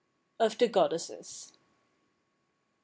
OF 0.57 0.57
THE 0.57 0.67
GODDESSES. 0.67 1.49
36. 1.51 1.59